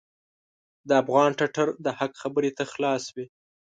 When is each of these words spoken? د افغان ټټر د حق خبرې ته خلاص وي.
د 0.87 0.89
افغان 1.01 1.29
ټټر 1.39 1.67
د 1.85 1.87
حق 1.97 2.11
خبرې 2.21 2.51
ته 2.57 2.63
خلاص 2.73 3.03
وي. 3.15 3.25